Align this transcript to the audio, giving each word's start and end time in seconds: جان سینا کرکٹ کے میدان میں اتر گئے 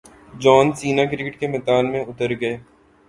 جان 0.41 0.71
سینا 0.77 1.03
کرکٹ 1.11 1.39
کے 1.39 1.47
میدان 1.47 1.91
میں 1.91 2.03
اتر 2.03 2.29
گئے 2.41 2.57